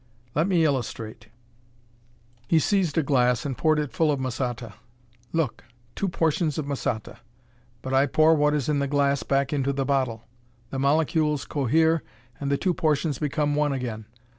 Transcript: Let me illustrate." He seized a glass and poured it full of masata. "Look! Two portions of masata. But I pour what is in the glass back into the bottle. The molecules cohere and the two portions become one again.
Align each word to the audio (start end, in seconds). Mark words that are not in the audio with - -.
Let 0.33 0.47
me 0.47 0.65
illustrate." 0.65 1.27
He 2.47 2.57
seized 2.57 2.97
a 2.97 3.03
glass 3.03 3.45
and 3.45 3.55
poured 3.55 3.77
it 3.77 3.91
full 3.91 4.11
of 4.11 4.19
masata. 4.19 4.73
"Look! 5.31 5.63
Two 5.93 6.09
portions 6.09 6.57
of 6.57 6.65
masata. 6.65 7.19
But 7.83 7.93
I 7.93 8.07
pour 8.07 8.33
what 8.33 8.55
is 8.55 8.67
in 8.67 8.79
the 8.79 8.87
glass 8.87 9.21
back 9.21 9.53
into 9.53 9.71
the 9.73 9.85
bottle. 9.85 10.23
The 10.71 10.79
molecules 10.79 11.45
cohere 11.45 12.01
and 12.39 12.49
the 12.51 12.57
two 12.57 12.73
portions 12.73 13.19
become 13.19 13.53
one 13.53 13.73
again. 13.73 14.07